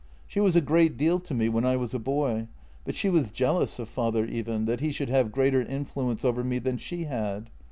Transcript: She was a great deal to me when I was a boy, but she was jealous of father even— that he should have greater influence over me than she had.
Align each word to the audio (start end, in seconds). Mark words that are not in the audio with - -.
She 0.25 0.39
was 0.39 0.55
a 0.55 0.61
great 0.61 0.97
deal 0.97 1.19
to 1.19 1.33
me 1.35 1.47
when 1.47 1.63
I 1.63 1.75
was 1.77 1.93
a 1.93 1.99
boy, 1.99 2.47
but 2.85 2.95
she 2.95 3.07
was 3.07 3.29
jealous 3.29 3.77
of 3.77 3.87
father 3.87 4.25
even— 4.25 4.65
that 4.65 4.79
he 4.79 4.91
should 4.91 5.09
have 5.09 5.31
greater 5.31 5.61
influence 5.61 6.25
over 6.25 6.43
me 6.43 6.57
than 6.57 6.77
she 6.77 7.03
had. 7.03 7.51